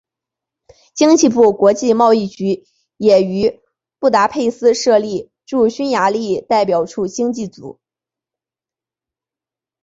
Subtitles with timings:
[0.95, 2.65] 经济部国际贸易局
[2.97, 3.61] 也于
[3.99, 7.79] 布达佩斯设立驻匈牙利代表处经济组。